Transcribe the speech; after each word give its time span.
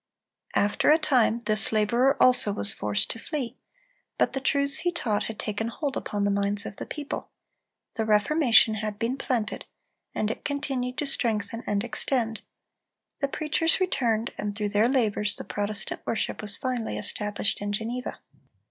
After 0.55 0.89
a 0.89 0.97
time 0.97 1.43
this 1.45 1.71
laborer 1.71 2.17
also 2.19 2.51
was 2.51 2.73
forced 2.73 3.11
to 3.11 3.19
flee; 3.19 3.55
but 4.17 4.33
the 4.33 4.39
truths 4.41 4.79
he 4.79 4.91
taught 4.91 5.25
had 5.25 5.37
taken 5.37 5.67
hold 5.67 5.95
upon 5.95 6.23
the 6.23 6.31
minds 6.31 6.65
of 6.65 6.77
the 6.77 6.87
people. 6.87 7.29
The 7.97 8.03
Reformation 8.05 8.73
had 8.73 8.97
been 8.97 9.15
planted, 9.15 9.63
and 10.15 10.31
it 10.31 10.43
continued 10.43 10.97
to 10.97 11.05
strengthen 11.05 11.63
and 11.67 11.83
extend. 11.83 12.41
The 13.19 13.27
preachers 13.27 13.79
returned, 13.79 14.31
and 14.39 14.55
through 14.55 14.69
their 14.69 14.89
labors 14.89 15.35
the 15.35 15.43
Protestant 15.43 16.01
worship 16.07 16.41
was 16.41 16.57
finally 16.57 16.97
established 16.97 17.61
in 17.61 17.71
Geneva. 17.71 18.17